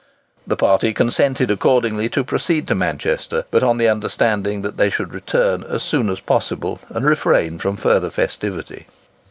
The 0.47 0.55
party 0.55 0.93
consented 0.95 1.51
accordingly 1.51 2.09
to 2.09 2.23
proceed 2.23 2.65
to 2.65 2.73
Manchester, 2.73 3.45
but 3.51 3.61
on 3.61 3.77
the 3.77 3.87
understanding 3.87 4.63
that 4.63 4.75
they 4.75 4.89
should 4.89 5.13
return 5.13 5.63
as 5.63 5.83
soon 5.83 6.09
as 6.09 6.19
possible, 6.19 6.79
and 6.89 7.05
refrain 7.05 7.59
from 7.59 7.77
further 7.77 8.09
festivity. 8.09 8.87